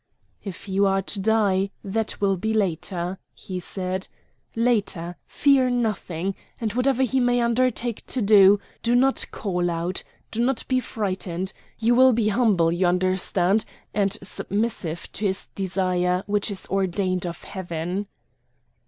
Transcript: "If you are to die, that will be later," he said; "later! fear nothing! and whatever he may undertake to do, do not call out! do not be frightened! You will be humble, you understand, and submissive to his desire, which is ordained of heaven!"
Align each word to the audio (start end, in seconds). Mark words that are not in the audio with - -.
"If 0.43 0.67
you 0.67 0.87
are 0.87 1.03
to 1.03 1.19
die, 1.19 1.69
that 1.83 2.19
will 2.19 2.35
be 2.35 2.55
later," 2.55 3.19
he 3.35 3.59
said; 3.59 4.07
"later! 4.55 5.15
fear 5.27 5.69
nothing! 5.69 6.33
and 6.59 6.73
whatever 6.73 7.03
he 7.03 7.19
may 7.19 7.39
undertake 7.39 8.03
to 8.07 8.19
do, 8.19 8.59
do 8.81 8.95
not 8.95 9.23
call 9.29 9.69
out! 9.69 10.03
do 10.31 10.43
not 10.43 10.67
be 10.67 10.79
frightened! 10.79 11.53
You 11.77 11.93
will 11.93 12.13
be 12.13 12.29
humble, 12.29 12.71
you 12.71 12.87
understand, 12.87 13.63
and 13.93 14.17
submissive 14.23 15.07
to 15.11 15.25
his 15.27 15.49
desire, 15.53 16.23
which 16.25 16.49
is 16.49 16.65
ordained 16.65 17.27
of 17.27 17.43
heaven!" 17.43 18.07